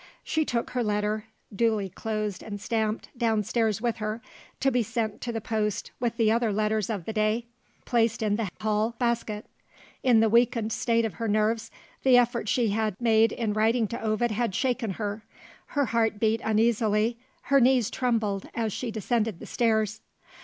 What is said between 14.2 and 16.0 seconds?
had shaken her. Her